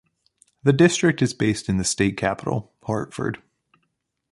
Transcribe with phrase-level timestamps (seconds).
[0.63, 3.37] The district is based in the state capital, Hartford.